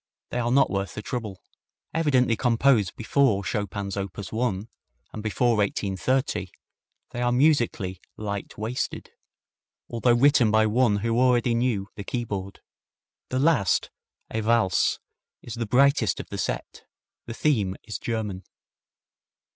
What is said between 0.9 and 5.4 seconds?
the trouble. Evidently composed before Chopin's op. 1 and